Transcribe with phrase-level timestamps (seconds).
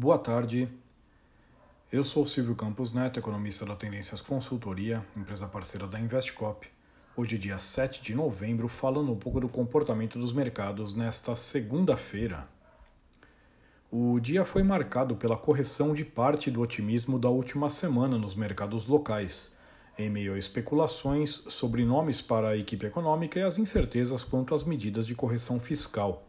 [0.00, 0.68] Boa tarde.
[1.90, 6.68] Eu sou Silvio Campos Neto, economista da Tendências Consultoria, empresa parceira da Investcop.
[7.16, 12.46] Hoje, dia 7 de novembro, falando um pouco do comportamento dos mercados nesta segunda-feira.
[13.90, 18.86] O dia foi marcado pela correção de parte do otimismo da última semana nos mercados
[18.86, 19.52] locais,
[19.98, 24.62] em meio a especulações sobre nomes para a equipe econômica e as incertezas quanto às
[24.62, 26.27] medidas de correção fiscal.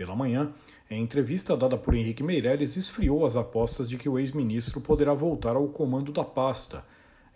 [0.00, 0.50] Pela manhã,
[0.90, 5.56] a entrevista dada por Henrique Meirelles esfriou as apostas de que o ex-ministro poderá voltar
[5.56, 6.82] ao comando da pasta,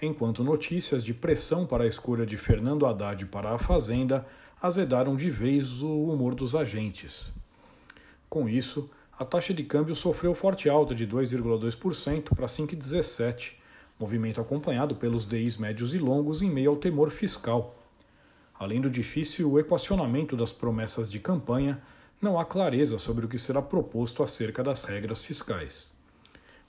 [0.00, 4.27] enquanto notícias de pressão para a escolha de Fernando Haddad para a Fazenda
[4.62, 7.34] azedaram de vez o humor dos agentes.
[8.30, 13.51] Com isso, a taxa de câmbio sofreu forte alta de 2,2% para 5,17%,
[14.01, 17.76] movimento acompanhado pelos DIs médios e longos em meio ao temor fiscal.
[18.59, 21.82] Além do difícil equacionamento das promessas de campanha,
[22.24, 25.92] não há clareza sobre o que será proposto acerca das regras fiscais.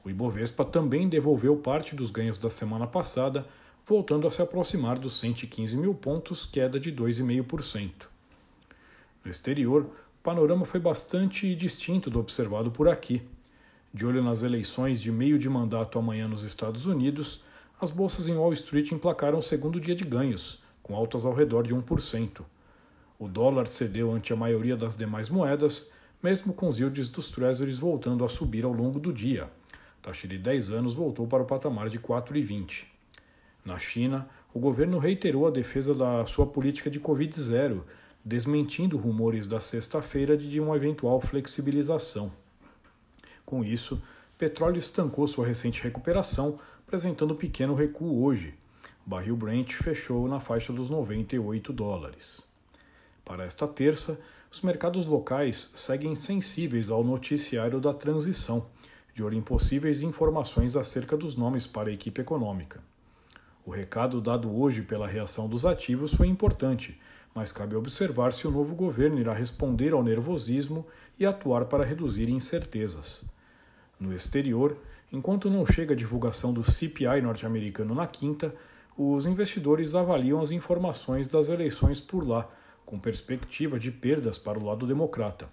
[0.04, 3.48] O Ibovespa também devolveu parte dos ganhos da semana passada,
[3.86, 7.90] voltando a se aproximar dos 115 mil pontos, queda de 2,5%.
[9.24, 13.24] No exterior, o panorama foi bastante distinto do observado por aqui.
[13.94, 17.44] De olho nas eleições de meio de mandato amanhã nos Estados Unidos,
[17.80, 21.64] as bolsas em Wall Street emplacaram o segundo dia de ganhos, com altas ao redor
[21.64, 22.44] de 1%.
[23.18, 27.80] O dólar cedeu ante a maioria das demais moedas, mesmo com os yields dos treasuries
[27.80, 29.50] voltando a subir ao longo do dia.
[29.74, 32.86] A taxa de 10 anos voltou para o patamar de 4,20.
[33.64, 37.82] Na China, o governo reiterou a defesa da sua política de Covid-0,
[38.24, 42.32] desmentindo rumores da sexta-feira de uma eventual flexibilização.
[43.46, 44.02] Com isso,
[44.38, 48.56] petróleo estancou sua recente recuperação, apresentando pequeno recuo hoje.
[49.06, 52.55] O barril Brent fechou na faixa dos 98 dólares.
[53.26, 54.20] Para esta terça,
[54.52, 58.68] os mercados locais seguem sensíveis ao noticiário da transição,
[59.16, 62.82] de olho em possíveis informações acerca dos nomes para a equipe econômica.
[63.66, 67.02] O recado dado hoje pela reação dos ativos foi importante,
[67.34, 70.86] mas cabe observar se o novo governo irá responder ao nervosismo
[71.20, 73.26] e atuar para reduzir incertezas.
[74.00, 74.78] No exterior,
[75.12, 78.54] enquanto não chega a divulgação do CPI norte-americano na quinta,
[78.96, 82.48] os investidores avaliam as informações das eleições por lá
[82.86, 85.50] com perspectiva de perdas para o lado democrata.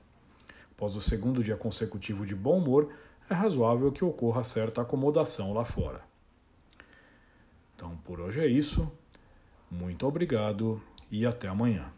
[0.77, 2.93] Após o segundo dia consecutivo de bom humor,
[3.31, 6.03] é razoável que ocorra certa acomodação lá fora.
[7.75, 8.91] Então, por hoje é isso.
[9.71, 11.93] Muito obrigado e até amanhã.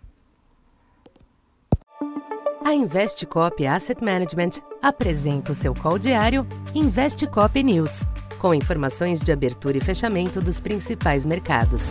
[2.64, 8.04] A Investcop Asset Management apresenta o seu call diário Investcop News,
[8.38, 11.90] com informações de abertura e fechamento dos principais mercados.